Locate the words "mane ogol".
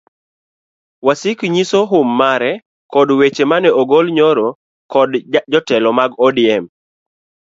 3.51-4.05